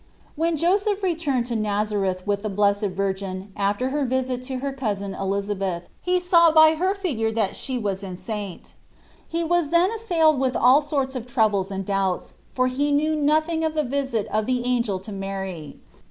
When 0.35 0.57
Joseph 0.57 1.03
returned 1.03 1.45
to 1.45 1.55
Nazareth 1.55 2.25
with 2.25 2.41
the 2.41 2.49
Blessed 2.49 2.85
Virgin 2.87 3.51
after 3.55 3.89
her 3.89 4.03
visit 4.03 4.41
to 4.45 4.55
her 4.57 4.73
cousin 4.73 5.13
Elizabeth, 5.13 5.83
he 6.01 6.19
saw 6.19 6.49
by 6.51 6.73
her 6.73 6.95
figure 6.95 7.31
that 7.33 7.55
she 7.55 7.77
was 7.77 8.01
enceinte. 8.03 8.73
He 9.27 9.43
was 9.43 9.69
then 9.69 9.91
assailed 9.91 10.39
with 10.39 10.55
all 10.55 10.81
sorts 10.81 11.15
of 11.15 11.27
troubles 11.27 11.69
and 11.69 11.85
doubts, 11.85 12.33
for 12.51 12.65
he 12.65 12.91
knew 12.91 13.15
nothing 13.15 13.63
of 13.63 13.75
the 13.75 13.83
visit 13.83 14.25
of 14.31 14.47
the 14.47 14.65
angel 14.65 14.97
to 14.97 15.11
Mary. 15.11 15.77